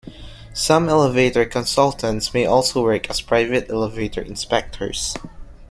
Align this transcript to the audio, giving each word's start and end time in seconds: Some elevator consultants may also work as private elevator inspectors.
Some 0.55 0.89
elevator 0.89 1.45
consultants 1.45 2.33
may 2.33 2.43
also 2.47 2.81
work 2.83 3.07
as 3.11 3.21
private 3.21 3.69
elevator 3.69 4.21
inspectors. 4.23 5.15